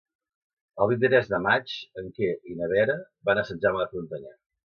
El 0.85 0.87
vint-i-tres 0.91 1.29
de 1.33 1.39
maig 1.47 1.75
en 2.03 2.09
Quer 2.15 2.31
i 2.55 2.59
na 2.63 2.71
Vera 2.73 2.97
van 3.31 3.43
a 3.45 3.45
Sant 3.53 3.63
Jaume 3.69 3.85
de 3.85 3.89
Frontanyà. 3.95 4.35